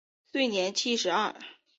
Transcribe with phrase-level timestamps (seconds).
[0.31, 1.35] 卒年七十二。